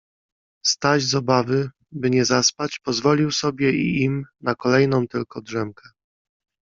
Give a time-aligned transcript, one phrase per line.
[0.65, 5.89] Staś z obawy, by nie zaspać, pozwolił sobie i im na kolejną tylko drzemkę.